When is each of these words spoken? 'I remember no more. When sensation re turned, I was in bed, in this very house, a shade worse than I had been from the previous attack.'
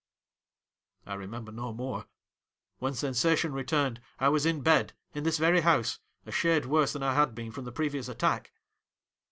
'I 1.05 1.13
remember 1.13 1.51
no 1.51 1.73
more. 1.73 2.07
When 2.79 2.95
sensation 2.95 3.53
re 3.53 3.63
turned, 3.63 4.01
I 4.17 4.29
was 4.29 4.47
in 4.47 4.61
bed, 4.61 4.93
in 5.13 5.25
this 5.25 5.37
very 5.37 5.61
house, 5.61 5.99
a 6.25 6.31
shade 6.31 6.65
worse 6.65 6.93
than 6.93 7.03
I 7.03 7.13
had 7.13 7.35
been 7.35 7.51
from 7.51 7.65
the 7.65 7.71
previous 7.71 8.07
attack.' 8.09 8.51